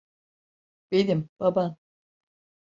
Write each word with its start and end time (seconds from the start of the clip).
Benim, 0.91 1.29
baban. 1.39 1.77